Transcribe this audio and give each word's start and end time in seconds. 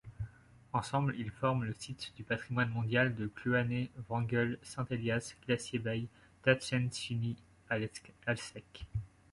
Ensemble 0.73 1.13
ils 1.17 1.29
forment 1.29 1.63
le 1.63 1.75
site 1.77 2.11
du 2.15 2.23
patrimoine 2.23 2.71
mondial 2.71 3.13
de 3.15 3.27
Kluane–Wrangell-St 3.27 4.87
Elias–Glacier 4.89 5.77
Bay–Tatshenshini-Alsek. 5.77 8.11